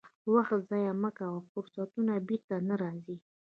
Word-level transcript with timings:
وخت 0.33 0.61
ضایع 0.69 0.93
مه 1.03 1.09
کوه، 1.17 1.45
فرصتونه 1.51 2.13
بیرته 2.27 2.55
نه 2.69 2.75
راځي. 2.81 3.17